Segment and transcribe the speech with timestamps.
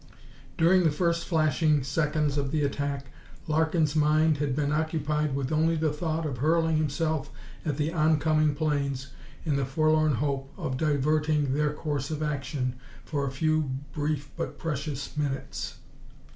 [0.57, 3.11] During the first flashing seconds of the attack
[3.47, 7.29] Larkin's mind had been occupied only with the thought of hurling himself
[7.63, 9.11] at the oncoming planes
[9.45, 14.57] in the forlorn hope of diverting their course of action for a few brief but
[14.57, 15.75] precious minutes.